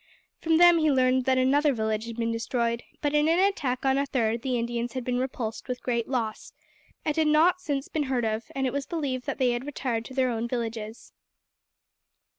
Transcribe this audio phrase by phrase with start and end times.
[0.39, 3.99] From them he learned that another village had been destroyed; but in an attack on
[3.99, 6.53] a third the Indians had been repulsed with great loss,
[7.05, 10.03] and had not since been heard of, and it was believed that they had retired
[10.05, 11.13] to their own villages.